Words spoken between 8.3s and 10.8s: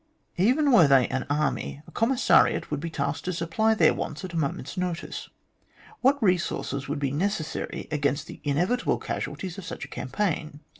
inevitable casualties of such a campaign